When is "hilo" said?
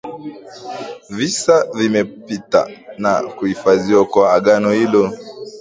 4.71-5.11